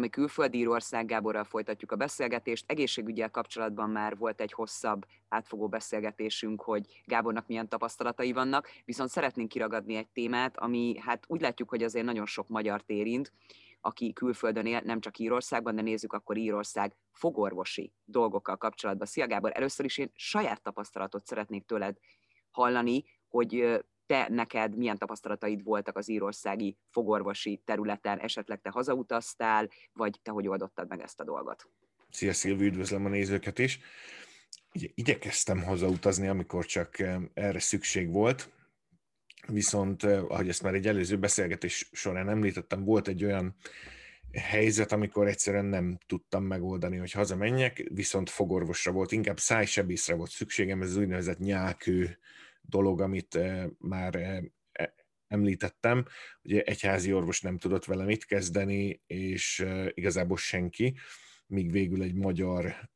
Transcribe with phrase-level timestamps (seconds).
[0.00, 2.64] valami külföldi Írország Gáborral folytatjuk a beszélgetést.
[2.66, 9.48] Egészségügyel kapcsolatban már volt egy hosszabb, átfogó beszélgetésünk, hogy Gábornak milyen tapasztalatai vannak, viszont szeretnénk
[9.48, 13.32] kiragadni egy témát, ami hát úgy látjuk, hogy azért nagyon sok magyar érint,
[13.80, 19.06] aki külföldön él, nem csak Írországban, de nézzük akkor Írország fogorvosi dolgokkal kapcsolatban.
[19.06, 21.96] Szia Gábor, először is én saját tapasztalatot szeretnék tőled
[22.50, 30.20] hallani, hogy te neked milyen tapasztalataid voltak az írországi fogorvosi területen, esetleg te hazautaztál, vagy
[30.22, 31.68] te hogy oldottad meg ezt a dolgot?
[32.10, 33.80] Szia Szilvi, üdvözlöm a nézőket is.
[34.72, 36.96] Igyekeztem hazautazni, amikor csak
[37.34, 38.50] erre szükség volt,
[39.46, 43.56] viszont, ahogy ezt már egy előző beszélgetés során említettem, volt egy olyan
[44.32, 50.82] helyzet, amikor egyszerűen nem tudtam megoldani, hogy hazamenjek, viszont fogorvosra volt, inkább szájsebészre volt szükségem,
[50.82, 52.18] ez az úgynevezett nyálkő
[52.70, 54.94] dolog, amit eh, már eh, e,
[55.26, 56.04] említettem,
[56.42, 60.96] ugye egyházi orvos nem tudott vele mit kezdeni, és eh, igazából senki,
[61.46, 62.90] míg végül egy magyar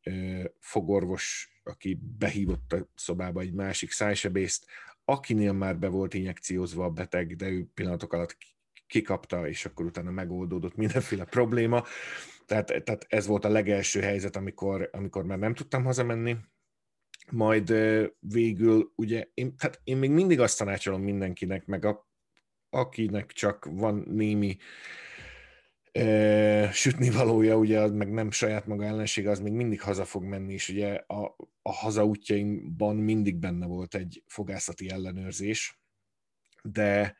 [0.59, 4.67] fogorvos, aki behívott a szobába egy másik szájsebészt,
[5.05, 8.37] akinél már be volt injekciózva a beteg, de ő pillanatok alatt
[8.87, 11.85] kikapta, és akkor utána megoldódott mindenféle probléma.
[12.47, 16.37] Tehát, tehát ez volt a legelső helyzet, amikor, amikor már nem tudtam hazamenni,
[17.31, 17.75] majd
[18.19, 22.09] végül ugye, én, tehát én még mindig azt tanácsolom mindenkinek, meg a,
[22.71, 24.57] akinek csak van némi
[25.93, 30.25] e, sütni valója, ugye, az meg nem saját maga ellenség, az még mindig haza fog
[30.25, 35.81] menni, és ugye a, a hazaútjaimban mindig benne volt egy fogászati ellenőrzés,
[36.63, 37.17] de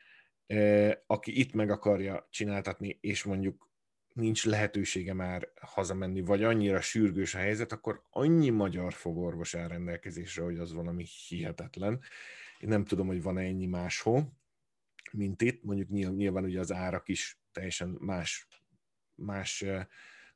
[0.47, 3.64] e, aki itt meg akarja csináltatni, és mondjuk
[4.15, 10.43] nincs lehetősége már hazamenni, vagy annyira sürgős a helyzet, akkor annyi magyar fogorvos áll rendelkezésre,
[10.43, 12.01] hogy az valami hihetetlen.
[12.59, 14.33] Én nem tudom, hogy van-e ennyi máshol,
[15.11, 15.63] mint itt.
[15.63, 18.47] Mondjuk nyilván ugye az árak is teljesen más,
[19.15, 19.65] más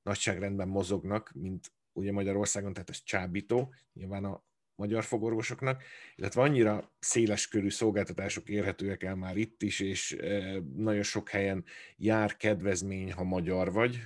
[0.03, 3.73] nagyságrendben mozognak, mint ugye Magyarországon, tehát ez csábító.
[3.93, 4.43] Nyilván a
[4.79, 5.83] magyar fogorvosoknak,
[6.15, 11.65] illetve annyira széles körű szolgáltatások érhetőek el már itt is, és e, nagyon sok helyen
[11.97, 13.99] jár kedvezmény, ha magyar vagy,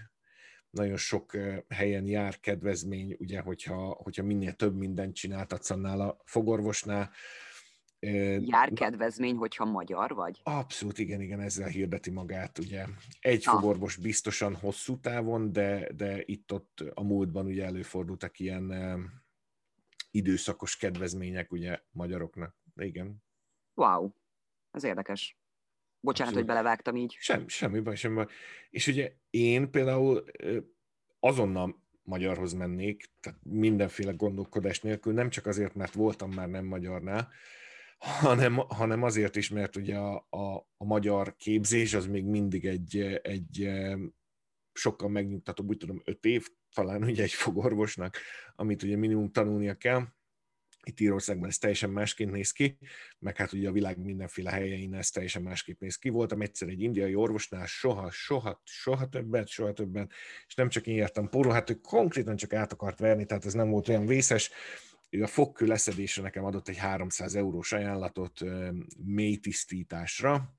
[0.69, 6.17] nagyon sok e, helyen jár kedvezmény, ugye, hogyha, hogyha minél több mindent csináltatsz annál a
[6.25, 7.11] fogorvosnál.
[7.99, 10.39] E, jár kedvezmény, hogyha magyar vagy?
[10.43, 12.85] Abszolút, igen, igen, ezzel hirdeti magát, ugye.
[13.19, 13.53] Egy ah.
[13.53, 18.71] fogorvos biztosan hosszú távon, de, de itt-ott a múltban ugye előfordultak ilyen
[20.13, 22.55] időszakos kedvezmények ugye magyaroknak.
[22.75, 23.23] Igen.
[23.73, 24.11] Wow,
[24.71, 25.37] ez érdekes.
[25.99, 26.49] Bocsánat, Abszolút.
[26.49, 27.15] hogy belevágtam így.
[27.19, 28.27] Sem, semmi baj, semmi baj.
[28.69, 30.23] És ugye én például
[31.19, 37.29] azonnal magyarhoz mennék, tehát mindenféle gondolkodás nélkül, nem csak azért, mert voltam már nem magyarnál,
[37.97, 42.97] hanem, hanem azért is, mert ugye a, a, a magyar képzés az még mindig egy,
[43.21, 43.69] egy
[44.73, 48.17] sokkal megnyugtatóbb, úgy tudom, öt év, talán ugye egy fogorvosnak,
[48.55, 50.07] amit ugye minimum tanulnia kell.
[50.85, 52.77] Itt Írországban ez teljesen másként néz ki,
[53.19, 56.09] meg hát ugye a világ mindenféle helyein ez teljesen másképp néz ki.
[56.09, 60.09] Voltam egyszer egy indiai orvosnál, soha, soha, soha többet, soha többen,
[60.47, 63.53] és nem csak én jártam póró, hát ő konkrétan csak át akart verni, tehát ez
[63.53, 64.51] nem volt olyan vészes.
[65.09, 68.39] Ő a fogkő leszedésre nekem adott egy 300 eurós ajánlatot
[69.05, 70.53] mély tisztításra,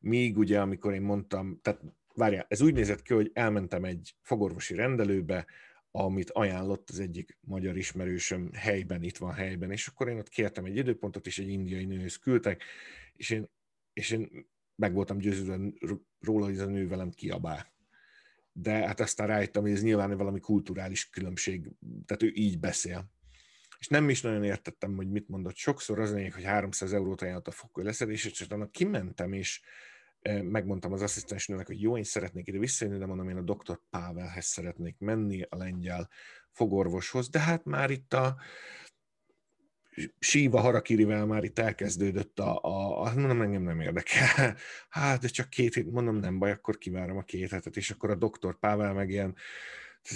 [0.00, 1.80] míg ugye, amikor én mondtam, tehát
[2.20, 5.46] várjál, ez úgy nézett ki, hogy elmentem egy fogorvosi rendelőbe,
[5.90, 10.64] amit ajánlott az egyik magyar ismerősöm helyben, itt van helyben, és akkor én ott kértem
[10.64, 12.62] egy időpontot, és egy indiai nőhöz küldtek,
[13.12, 13.50] és én,
[13.92, 15.58] és én meg voltam győződve
[16.20, 17.72] róla, hogy ez a nő velem kiabál.
[18.52, 21.70] De hát aztán rájöttem, hogy ez nyilván valami kulturális különbség,
[22.06, 23.10] tehát ő így beszél.
[23.78, 25.56] És nem is nagyon értettem, hogy mit mondott.
[25.56, 29.60] Sokszor az lényeg, hogy 300 eurót ajánlott a fokkő leszedés, és utána kimentem, és
[30.42, 34.44] megmondtam az asszisztensnőnek, hogy jó, én szeretnék ide visszajönni, de mondom, én a doktor Pávelhez
[34.44, 36.08] szeretnék menni, a lengyel
[36.50, 38.36] fogorvoshoz, de hát már itt a
[40.18, 44.56] síva harakirivel már itt elkezdődött a, a, a mondom, engem nem érdekel.
[44.88, 48.10] Hát, de csak két hét, mondom, nem baj, akkor kivárom a két hetet, és akkor
[48.10, 49.36] a doktor Pável meg ilyen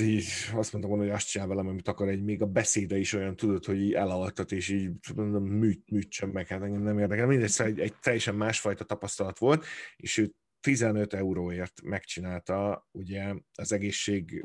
[0.01, 3.37] így azt mondtam hogy azt csinál velem, amit akar, egy még a beszéde is olyan
[3.37, 7.27] tudod, hogy így elaltat, és így mondom, műt, műtsön meg, hát engem nem érdekel.
[7.27, 9.65] Mindegy, szóval egy, egy teljesen másfajta tapasztalat volt,
[9.97, 14.45] és ő 15 euróért megcsinálta ugye az egészség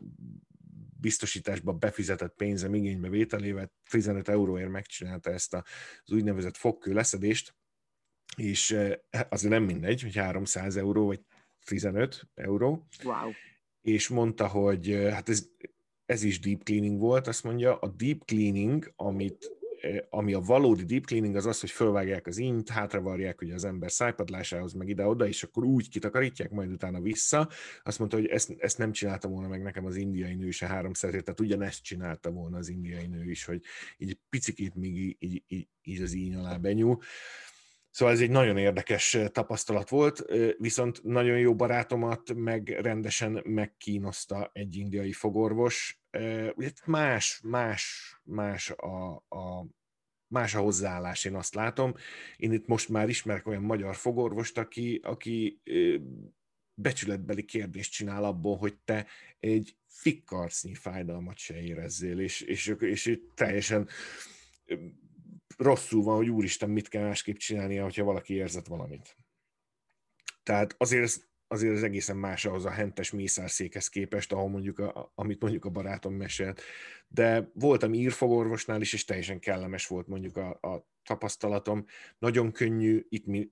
[0.99, 7.55] biztosításba befizetett pénzem igénybe vételével 15 euróért megcsinálta ezt az úgynevezett fogkő leszedést,
[8.37, 8.93] és eh,
[9.29, 11.21] azért nem mindegy, hogy 300 euró vagy
[11.65, 12.87] 15 euró.
[13.03, 13.31] Wow
[13.81, 15.47] és mondta, hogy hát ez,
[16.05, 19.57] ez is deep cleaning volt, azt mondja, a deep cleaning, amit
[20.09, 23.91] ami a valódi deep cleaning az az, hogy fölvágják az int, hátravarják ugye az ember
[23.91, 27.49] szájpadlásához, meg ide-oda, és akkor úgy kitakarítják, majd utána vissza.
[27.83, 31.09] Azt mondta, hogy ezt, ezt nem csinálta volna meg nekem az indiai nő se háromszor,
[31.09, 33.61] tehát ugyanezt csinálta volna az indiai nő is, hogy
[33.97, 36.99] így picikét még így, így, így, az íny alá benyúl.
[37.91, 40.25] Szóval ez egy nagyon érdekes tapasztalat volt,
[40.57, 46.01] viszont nagyon jó barátomat meg rendesen megkínoszta egy indiai fogorvos.
[46.55, 49.67] Ugye más, más, más a, a,
[50.27, 51.93] más a hozzáállás, én azt látom.
[52.37, 55.61] Én itt most már ismerek olyan magyar fogorvost, aki, aki
[56.73, 59.07] becsületbeli kérdést csinál abból, hogy te
[59.39, 63.87] egy fikkarcnyi fájdalmat se érezzél, és, és, és, és teljesen
[65.57, 69.15] rosszul van, hogy úristen, mit kell másképp csinálnia, hogyha valaki érzett valamit.
[70.43, 75.41] Tehát azért azért az egészen más ahhoz a hentes mészárszékhez képest, ahol mondjuk, a, amit
[75.41, 76.61] mondjuk a barátom mesélt.
[77.07, 81.85] De voltam írfogorvosnál is, és teljesen kellemes volt mondjuk a, a tapasztalatom.
[82.19, 83.51] Nagyon könnyű itt mi,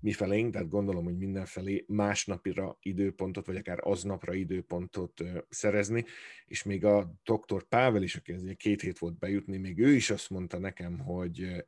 [0.00, 6.04] mi felénk, tehát gondolom, hogy mindenfelé másnapira időpontot, vagy akár aznapra időpontot szerezni,
[6.46, 10.30] és még a doktor Pável is, aki két hét volt bejutni, még ő is azt
[10.30, 11.64] mondta nekem, hogy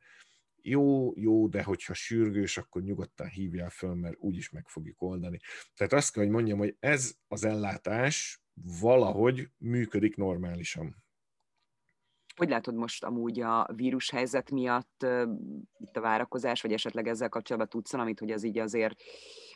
[0.67, 5.39] jó, jó, de hogyha sürgős, akkor nyugodtan hívjál föl, mert úgyis meg fogjuk oldani.
[5.75, 8.41] Tehát azt kell, hogy mondjam, hogy ez az ellátás
[8.79, 11.03] valahogy működik normálisan.
[12.35, 15.05] Hogy látod most amúgy a vírushelyzet miatt
[15.77, 19.01] itt a várakozás, vagy esetleg ezzel kapcsolatban tudsz valamit, hogy ez így azért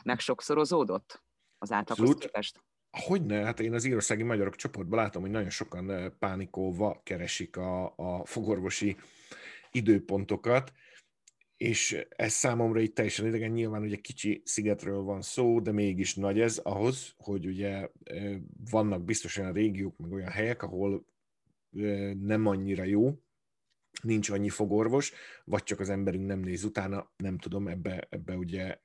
[0.03, 1.23] megsokszorozódott
[1.57, 2.63] az átlaghoz képest?
[2.91, 8.25] Hogyne, hát én az írországi magyarok csoportban látom, hogy nagyon sokan pánikolva keresik a, a
[8.25, 8.97] fogorvosi
[9.71, 10.71] időpontokat,
[11.59, 16.39] és ez számomra itt teljesen idegen, nyilván ugye kicsi szigetről van szó, de mégis nagy
[16.39, 17.89] ez ahhoz, hogy ugye
[18.69, 21.05] vannak biztos olyan régiók, meg olyan helyek, ahol
[22.19, 23.19] nem annyira jó,
[24.01, 25.13] nincs annyi fogorvos,
[25.43, 28.77] vagy csak az emberünk nem néz utána, nem tudom, ebbe, ebbe ugye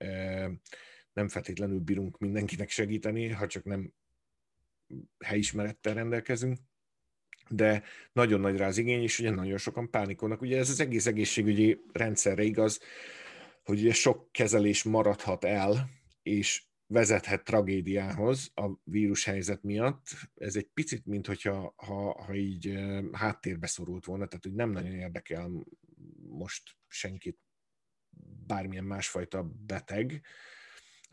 [1.13, 3.93] nem feltétlenül bírunk mindenkinek segíteni, ha csak nem
[5.25, 6.59] helyismerettel rendelkezünk
[7.49, 7.83] de
[8.13, 10.41] nagyon nagy rá az igény, és ugye nagyon sokan pánikolnak.
[10.41, 12.81] Ugye ez az egész egészségügyi rendszerre igaz,
[13.63, 15.89] hogy ugye sok kezelés maradhat el,
[16.23, 20.07] és vezethet tragédiához a vírushelyzet miatt.
[20.35, 22.79] Ez egy picit, mint hogyha ha, ha így
[23.13, 25.51] háttérbe szorult volna, tehát hogy nem nagyon érdekel
[26.29, 27.39] most senkit
[28.47, 30.23] bármilyen másfajta beteg,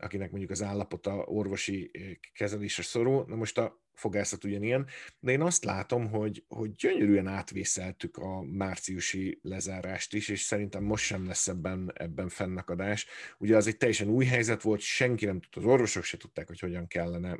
[0.02, 1.90] akinek mondjuk az állapota orvosi
[2.34, 3.24] kezelésre szorul.
[3.28, 4.86] Na most a fogászat ugyanilyen,
[5.20, 11.04] de én azt látom, hogy, hogy gyönyörűen átvészeltük a márciusi lezárást is, és szerintem most
[11.04, 13.06] sem lesz ebben, ebben fennakadás.
[13.38, 16.60] Ugye az egy teljesen új helyzet volt, senki nem tudta, az orvosok se tudták, hogy
[16.60, 17.38] hogyan kellene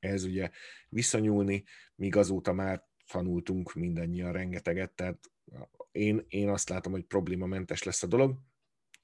[0.00, 0.50] ehhez ugye
[0.88, 1.64] viszonyulni,
[1.94, 5.30] míg azóta már tanultunk mindannyian rengeteget, tehát
[5.92, 8.38] én, én azt látom, hogy problémamentes lesz a dolog.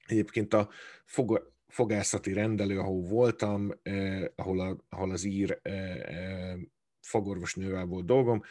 [0.05, 0.69] Egyébként a
[1.05, 6.57] fog, fogászati rendelő, ahol voltam, eh, ahol, a, ahol az ír eh, eh,
[6.99, 8.41] fogorvosnővel volt dolgom,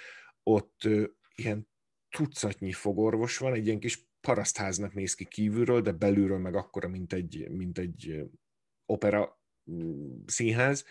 [0.42, 0.88] ott
[1.34, 1.68] ilyen
[2.08, 7.12] tucatnyi fogorvos van, egy ilyen kis parasztháznak néz ki kívülről, de belülről meg akkora, mint
[7.12, 8.30] egy, mint egy
[8.86, 9.40] opera
[9.70, 10.84] mm, színház,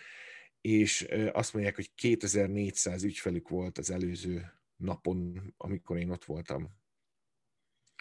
[0.62, 6.70] és azt mondják, hogy 2400 ügyfelük volt az előző napon, amikor én ott voltam.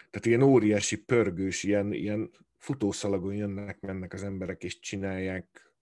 [0.09, 5.73] Tehát ilyen óriási, pörgős, ilyen, ilyen futószalagon jönnek, mennek az emberek, és csinálják.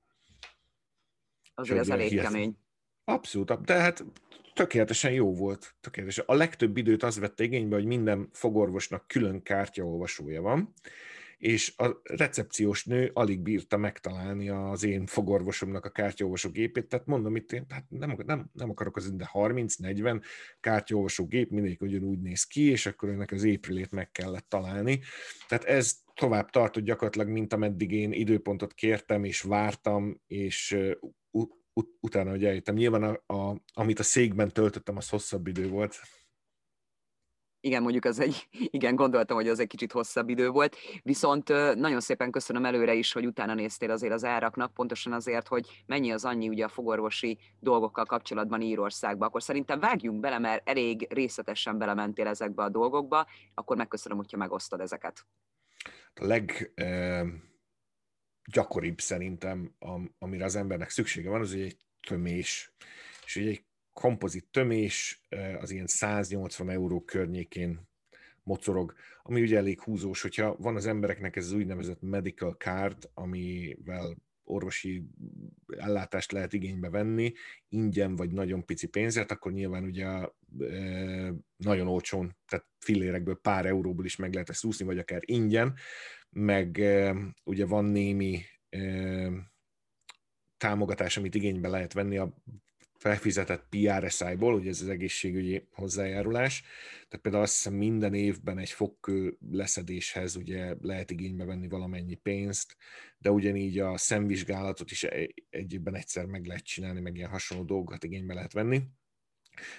[1.54, 2.58] Azért ez elég kemény.
[3.04, 4.06] Abszolút, de hát
[4.54, 5.76] tökéletesen jó volt.
[5.82, 6.26] Tökéletesen.
[6.28, 10.74] A legtöbb időt az vette igénybe, hogy minden fogorvosnak külön kártyaolvasója van,
[11.38, 17.36] és a recepciós nő alig bírta megtalálni az én fogorvosomnak a kártyaolvasó gépét, tehát mondom
[17.36, 20.24] itt, én, hát nem, nem, nem akarok az de 30-40
[20.60, 25.00] kártyaolvasó gép, mindegyik ugyanúgy néz ki, és akkor ennek az épülét meg kellett találni.
[25.48, 30.78] Tehát ez tovább tartott gyakorlatilag, mint ameddig én időpontot kértem, és vártam, és
[31.78, 32.76] ut- utána, hogy eljöttem.
[32.76, 36.02] Nyilván, a, a, amit a székben töltöttem, az hosszabb idő volt.
[37.60, 42.00] Igen, mondjuk az egy, igen, gondoltam, hogy az egy kicsit hosszabb idő volt, viszont nagyon
[42.00, 46.26] szépen köszönöm előre is, hogy utána néztél azért az áraknak, pontosan azért, hogy mennyi az
[46.26, 49.26] annyi ugye a fogorvosi dolgokkal kapcsolatban Írországba.
[49.26, 54.80] Akkor szerintem vágjunk bele, mert elég részletesen belementél ezekbe a dolgokba, akkor megköszönöm, hogyha megosztod
[54.80, 55.26] ezeket.
[56.20, 56.74] Leg,
[58.52, 59.76] gyakoribb szerintem,
[60.20, 62.74] amire az embernek szüksége van, az egy tömés.
[63.26, 65.22] És ugye egy kompozit tömés
[65.60, 67.88] az ilyen 180 euró környékén
[68.44, 68.94] mocorog,
[69.24, 74.18] ami ugye elég húzós, hogyha van az embereknek ez az úgynevezett medical card, amivel
[74.48, 75.04] orvosi
[75.78, 77.34] ellátást lehet igénybe venni,
[77.70, 80.08] ingyen vagy nagyon pici pénzért, akkor nyilván ugye
[81.58, 85.74] nagyon olcsón, tehát fillérekből pár euróból is meg lehet ezt úszni, vagy akár ingyen,
[86.30, 86.84] meg
[87.44, 88.42] ugye van némi
[90.58, 92.34] támogatás, amit igénybe lehet venni a
[92.98, 96.62] felfizetett PRSI-ból, ugye ez az egészségügyi hozzájárulás,
[97.08, 102.76] tehát például azt hiszem minden évben egy fogkő leszedéshez ugye lehet igénybe venni valamennyi pénzt,
[103.18, 105.04] de ugyanígy a szemvizsgálatot is
[105.50, 108.82] egyébben egyszer meg lehet csinálni, meg ilyen hasonló dolgokat igénybe lehet venni.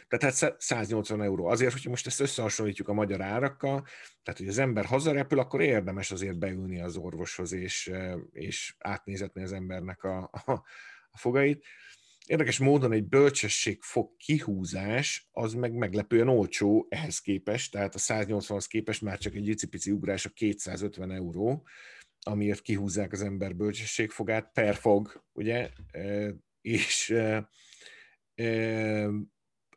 [0.08, 1.46] Tehát hát 180 euró.
[1.46, 3.86] Azért, hogyha most ezt összehasonlítjuk a magyar árakkal,
[4.22, 7.92] tehát hogy az ember hazarepül, akkor érdemes azért beülni az orvoshoz, és,
[8.32, 10.52] és átnézetni az embernek a, a,
[11.10, 11.64] a fogait.
[12.28, 18.66] Érdekes módon egy bölcsesség fog kihúzás, az meg meglepően olcsó ehhez képest, tehát a 180-hoz
[18.66, 21.66] képest már csak egy icipici ugrás a 250 euró,
[22.20, 25.70] amiért kihúzzák az ember bölcsességfogát per fog, ugye,
[26.60, 27.14] és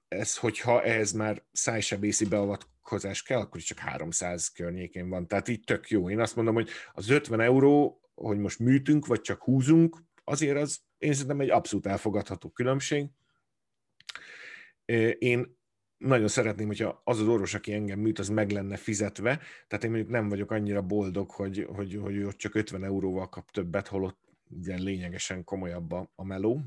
[0.08, 5.28] ez, hogyha ehhez már szájsebészi beavatkozás kell, akkor is csak 300 környékén van.
[5.28, 6.10] Tehát így tök jó.
[6.10, 10.82] Én azt mondom, hogy az 50 euró, hogy most műtünk, vagy csak húzunk, azért az
[10.98, 13.06] én szerintem egy abszolút elfogadható különbség.
[15.18, 15.60] Én
[15.98, 19.90] nagyon szeretném, hogyha az az orvos, aki engem műt, az meg lenne fizetve, tehát én
[19.90, 24.20] mondjuk nem vagyok annyira boldog, hogy, hogy, hogy ott csak 50 euróval kap többet, holott
[24.50, 26.62] ugye lényegesen komolyabb a, a meló.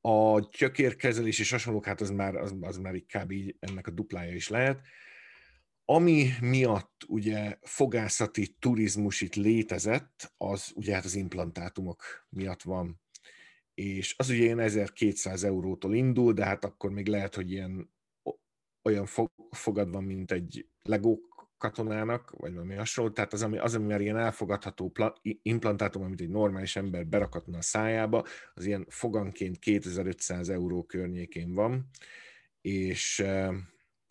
[0.00, 3.32] A gyökérkezelés és hasonlók, hát az már, az, az már így kb.
[3.58, 4.80] Ennek a duplája is lehet.
[5.84, 13.00] Ami miatt ugye fogászati turizmus itt létezett, az ugye hát az implantátumok miatt van.
[13.74, 17.92] És az ugye ilyen 1200 eurótól indul, de hát akkor még lehet, hogy ilyen
[18.82, 19.06] olyan
[19.50, 21.18] fogad van, mint egy Lego
[21.58, 26.20] katonának, vagy valami hasonló, tehát az, ami, az, ami már ilyen elfogadható pla- implantátum, amit
[26.20, 28.24] egy normális ember berakatna a szájába,
[28.54, 31.90] az ilyen foganként 2500 euró környékén van,
[32.60, 33.54] és uh,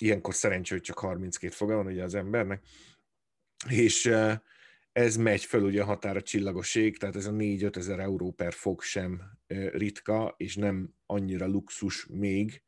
[0.04, 2.64] ilyenkor szerencsé, hogy csak 32 foga van ugye az embernek,
[3.70, 4.12] és
[4.92, 8.82] ez megy föl ugye a határa csillagoség, tehát ez a 4-5 ezer euró per fog
[8.82, 9.22] sem
[9.72, 12.64] ritka, és nem annyira luxus még,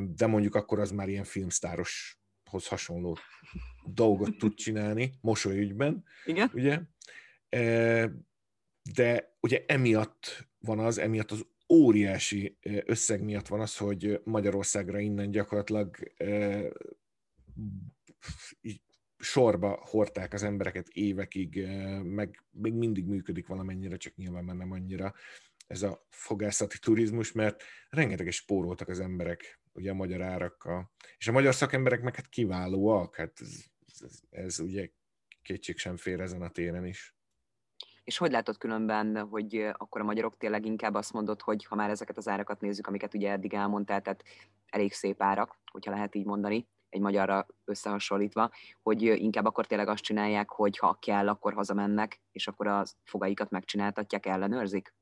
[0.00, 3.18] de mondjuk akkor az már ilyen filmsztároshoz hasonló
[3.84, 6.04] dolgot tud csinálni, mosolyügyben.
[6.24, 6.50] Igen.
[6.54, 6.80] Ugye?
[8.92, 15.30] De ugye emiatt van az, emiatt az óriási összeg miatt van az, hogy Magyarországra innen
[15.30, 15.96] gyakorlatilag
[19.18, 21.66] sorba hordták az embereket évekig,
[22.02, 25.14] meg még mindig működik valamennyire, csak nyilván már nem annyira
[25.66, 30.92] ez a fogászati turizmus, mert rengeteges spóroltak az emberek ugye a magyar árakkal.
[31.18, 33.64] És a magyar szakemberek meg hát kiválóak, hát ez,
[34.00, 34.90] ez, ez ugye
[35.42, 37.14] kétség sem fér ezen a téren is.
[38.04, 41.90] És hogy látod különben, hogy akkor a magyarok tényleg inkább azt mondod, hogy ha már
[41.90, 44.22] ezeket az árakat nézzük, amiket ugye eddig elmondtál, tehát
[44.66, 48.50] elég szép árak, hogyha lehet így mondani, egy magyarra összehasonlítva,
[48.82, 53.50] hogy inkább akkor tényleg azt csinálják, hogy ha kell, akkor hazamennek, és akkor a fogaikat
[53.50, 54.94] megcsináltatják, ellenőrzik?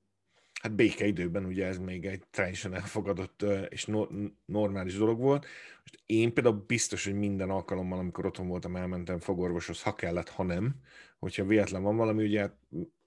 [0.60, 4.06] Hát békeidőben ugye ez még egy teljesen elfogadott és no,
[4.44, 5.46] normális dolog volt.
[5.80, 10.42] Most én például biztos, hogy minden alkalommal, amikor otthon voltam, elmentem fogorvoshoz, ha kellett, ha
[10.42, 10.74] nem,
[11.18, 12.56] hogyha véletlen van valami, ugye hát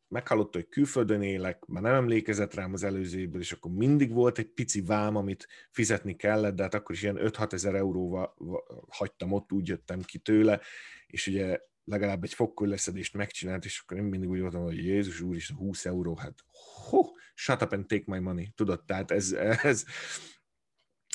[0.07, 4.38] meghallotta, hogy külföldön élek, már nem emlékezett rám az előző évből, és akkor mindig volt
[4.38, 8.36] egy pici vám, amit fizetni kellett, de hát akkor is ilyen 5-6 ezer euróval
[8.88, 10.62] hagytam ott, úgy jöttem ki tőle,
[11.07, 15.36] és ugye legalább egy fogkőleszedést megcsinált, és akkor én mindig úgy voltam, hogy Jézus úr
[15.36, 16.36] is 20 euró, hát
[16.89, 17.01] ho,
[17.34, 19.32] shut up and take my money, tudod, tehát ez,
[19.72, 19.86] ez,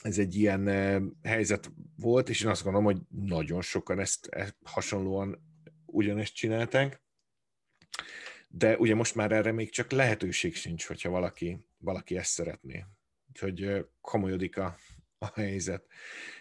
[0.02, 4.56] ez egy ilyen eh, helyzet volt, és én azt gondolom, hogy nagyon sokan ezt, ezt
[4.64, 5.42] hasonlóan
[5.86, 7.02] ugyanezt csinálták,
[8.48, 12.84] de ugye most már erre még csak lehetőség sincs, hogyha valaki, valaki ezt szeretné.
[13.28, 14.78] Úgyhogy eh, komolyodik a,
[15.18, 15.86] a helyzet.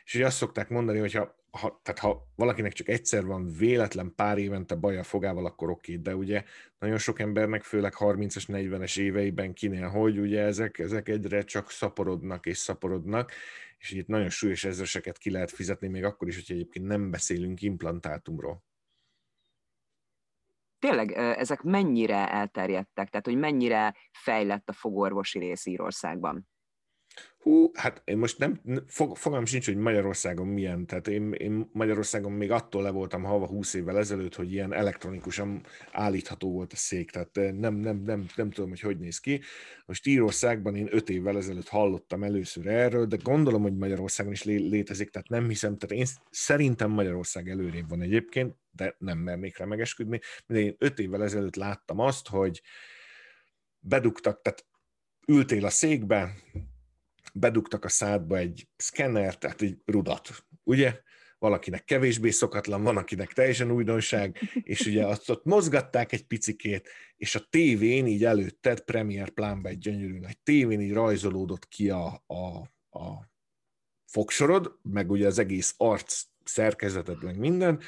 [0.04, 1.20] És ugye azt szokták mondani, hogy
[1.51, 6.16] ha tehát ha valakinek csak egyszer van véletlen pár évente baja fogával, akkor oké, de
[6.16, 6.44] ugye
[6.80, 12.46] nagyon sok embernek, főleg 30-as, 40-es éveiben kinél, hogy ugye ezek, ezek egyre csak szaporodnak
[12.46, 13.32] és szaporodnak,
[13.77, 17.62] és itt nagyon súlyos ezreseket ki lehet fizetni, még akkor is, hogy egyébként nem beszélünk
[17.62, 18.63] implantátumról.
[20.80, 26.48] Tényleg, ezek mennyire elterjedtek, tehát hogy mennyire fejlett a fogorvosi rész Írországban?
[27.48, 32.32] Hú, hát én most nem, fog, fogalm sincs, hogy Magyarországon milyen, tehát én, én Magyarországon
[32.32, 35.62] még attól le voltam hava 20 évvel ezelőtt, hogy ilyen elektronikusan
[35.92, 39.42] állítható volt a szék, tehát eh, nem, nem, nem, nem tudom, hogy hogy néz ki.
[39.86, 44.70] Most Írországban én 5 évvel ezelőtt hallottam először erről, de gondolom, hogy Magyarországon is lé-
[44.70, 49.66] létezik, tehát nem hiszem, tehát én szerintem Magyarország előrébb van egyébként, de nem mernék rá
[49.66, 52.62] megesküdni, de én 5 évvel ezelőtt láttam azt, hogy
[53.80, 54.66] bedugtak, tehát
[55.27, 56.34] ültél a székbe,
[57.34, 61.00] bedugtak a szádba egy szkenner, tehát egy rudat, ugye?
[61.40, 67.36] Valakinek kevésbé szokatlan, van, akinek teljesen újdonság, és ugye azt ott mozgatták egy picikét, és
[67.36, 72.58] a tévén így előtted, Premier plánba egy gyönyörű nagy tévén így rajzolódott ki a, a,
[73.00, 73.30] a
[74.06, 77.82] fogsorod, meg ugye az egész arc szerkezeted, meg minden,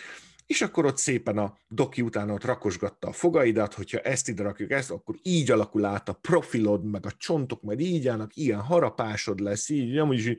[0.50, 4.72] és akkor ott szépen a doki utána ott rakosgatta a fogaidat, hogyha ezt ide rakjuk
[4.72, 9.40] ezt, akkor így alakul át a profilod, meg a csontok majd így állnak, ilyen harapásod
[9.40, 10.38] lesz, így, nem úgy,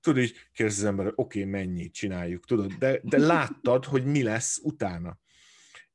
[0.00, 4.22] tudod, így kérdez az ember, oké, okay, mennyit csináljuk, tudod, de, de láttad, hogy mi
[4.22, 5.18] lesz utána.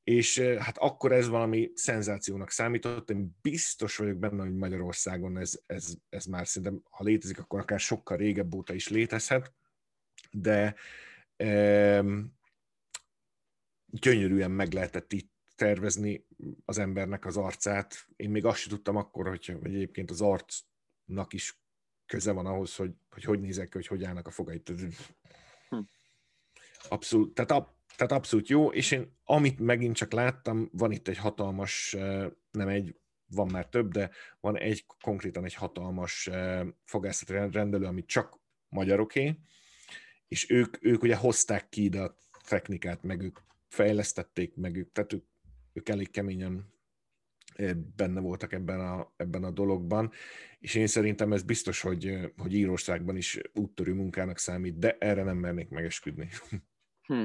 [0.04, 5.94] És hát akkor ez valami szenzációnak számított, én biztos vagyok benne, hogy Magyarországon ez, ez,
[6.10, 9.54] ez már szerintem, ha létezik, akkor akár sokkal régebb óta is létezhet,
[10.32, 10.76] de
[13.92, 16.28] gyönyörűen meg lehetett itt tervezni
[16.66, 18.08] az embernek az arcát.
[18.16, 21.60] Én még azt sem tudtam akkor, hogy, hogy egyébként az arcnak is
[22.06, 24.74] köze van ahhoz, hogy hogy, hogy nézek ki, hogy hogy állnak a fogait.
[25.70, 25.80] Hm.
[26.90, 31.18] Abszolút, tehát, ab, tehát abszolút jó, és én amit megint csak láttam, van itt egy
[31.18, 31.96] hatalmas,
[32.52, 32.96] nem egy,
[33.28, 36.30] van már több, de van egy konkrétan egy hatalmas
[36.84, 39.36] fogászati rendelő, ami csak magyaroké,
[40.28, 42.18] és ők, ők ugye hozták ki ide a
[42.48, 43.40] technikát, meg ők
[43.72, 45.26] fejlesztették meg ők, tehát ők,
[45.74, 46.74] ők elég keményen
[47.56, 50.12] eh, benne voltak ebben a, ebben a dologban,
[50.60, 55.24] és én szerintem ez biztos, hogy, eh, hogy Írországban is úttörő munkának számít, de erre
[55.24, 56.30] nem mernék megesküdni.
[57.02, 57.24] Hm.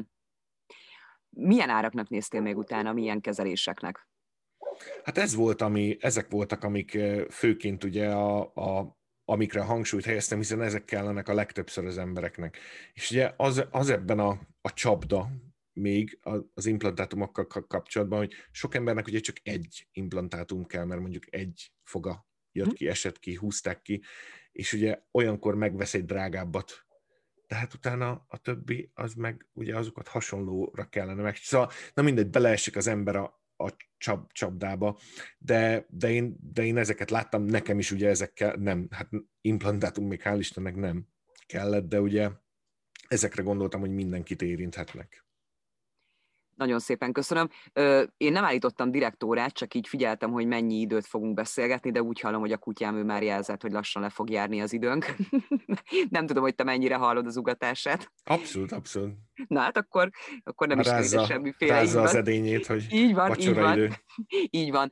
[1.31, 4.09] Milyen áraknak néztél még utána, milyen kezeléseknek?
[5.05, 8.97] Hát ez volt, ami, ezek voltak, amik eh, főként ugye a, a
[9.29, 12.59] amikre a hangsúlyt helyeztem, hiszen ezek kellenek a legtöbbször az embereknek.
[12.93, 15.31] És ugye az, az ebben a, a csapda,
[15.77, 16.19] még
[16.55, 22.27] az implantátumokkal kapcsolatban, hogy sok embernek ugye csak egy implantátum kell, mert mondjuk egy foga
[22.53, 22.75] jött hm.
[22.75, 24.03] ki, esett ki, húzták ki,
[24.53, 26.87] és ugye olyankor megvesz egy drágábbat,
[27.47, 31.37] tehát utána a többi, az meg ugye azokat hasonlóra kellene meg.
[31.37, 34.99] Szóval, na mindegy, beleesik az ember a, a csap, csapdába,
[35.39, 39.09] de, de, én, de én ezeket láttam, nekem is ugye ezekkel nem, hát
[39.41, 41.09] implantátum még hál' Istennek nem
[41.47, 42.31] kellett, de ugye
[43.09, 45.26] ezekre gondoltam, hogy mindenkit érinthetnek.
[46.57, 47.49] Nagyon szépen köszönöm.
[48.17, 52.21] Én nem állítottam direkt órát, csak így figyeltem, hogy mennyi időt fogunk beszélgetni, de úgy
[52.21, 55.15] hallom, hogy a kutyám ő már jelzett, hogy lassan le fog járni az időnk.
[56.11, 58.13] nem tudom, hogy te mennyire hallod az ugatását.
[58.25, 59.15] Abszolút, abszolút.
[59.49, 60.11] Na hát akkor,
[60.45, 61.75] akkor nem rázza, is kérdez semmiféle.
[61.75, 63.73] Rázza az edényét, hogy így van, így van.
[63.73, 63.91] Idő.
[64.61, 64.91] így van.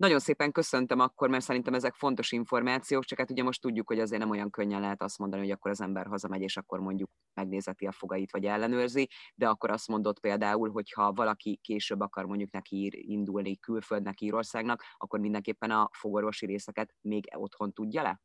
[0.00, 4.00] Nagyon szépen köszöntöm akkor, mert szerintem ezek fontos információk, csak hát ugye most tudjuk, hogy
[4.00, 7.10] azért nem olyan könnyen lehet azt mondani, hogy akkor az ember hazamegy, és akkor mondjuk
[7.34, 12.24] megnézeti a fogait, vagy ellenőrzi, de akkor azt mondott például, hogy ha valaki később akar
[12.24, 18.20] mondjuk neki indulni külföldnek, Írországnak, akkor mindenképpen a fogorvosi részeket még otthon tudja le?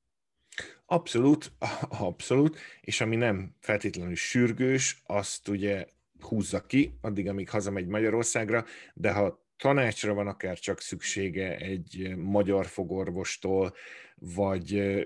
[0.86, 1.52] Abszolút,
[1.90, 5.88] abszolút, és ami nem feltétlenül sürgős, azt ugye
[6.20, 12.66] húzza ki, addig, amíg hazamegy Magyarországra, de ha tanácsra van akár csak szüksége egy magyar
[12.66, 13.74] fogorvostól,
[14.16, 15.02] vagy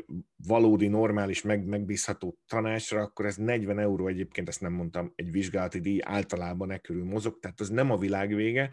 [0.48, 5.80] valódi, normális, meg, megbízható tanácsra, akkor ez 40 euró egyébként, ezt nem mondtam, egy vizsgálati
[5.80, 8.70] díj általában e körül mozog, tehát az nem a világ vége,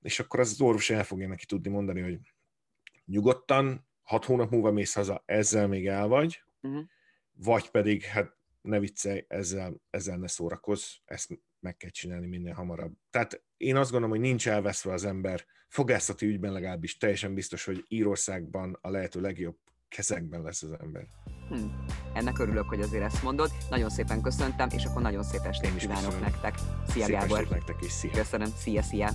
[0.00, 2.18] és akkor az, orvos el fogja neki tudni mondani, hogy
[3.04, 6.84] nyugodtan, hat hónap múlva mész haza, ezzel még el vagy, uh-huh.
[7.32, 12.92] vagy pedig, hát ne viccelj, ezzel, ezzel ne szórakozz, ezt meg kell csinálni minél hamarabb.
[13.10, 17.84] Tehát én azt gondolom, hogy nincs elveszve az ember fogászati ügyben legalábbis teljesen biztos, hogy
[17.88, 19.56] Írországban a lehető legjobb
[19.88, 21.06] kezekben lesz az ember.
[21.48, 21.66] Hm.
[22.14, 23.50] Ennek örülök, hogy azért ezt mondod.
[23.70, 26.30] Nagyon szépen köszöntem, és akkor nagyon szép estét kívánok köszönöm.
[26.30, 26.54] nektek.
[26.88, 27.48] Szia, szép Gábor!
[27.48, 28.10] nektek is, szia!
[28.10, 29.10] Köszönöm, szia, szia!